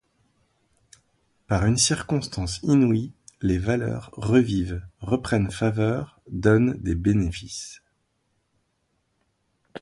[1.45, 3.13] Par une circonstance inouïe,
[3.43, 7.83] les valeurs revivent, reprennent faveur, donnent des bénéfices.